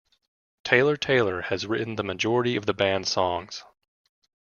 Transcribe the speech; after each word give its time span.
Taylor-Taylor 0.63 1.43
has 1.43 1.67
written 1.67 1.95
the 1.95 2.03
majority 2.03 2.55
of 2.55 2.65
the 2.65 2.73
band's 2.73 3.11
songs. 3.11 3.63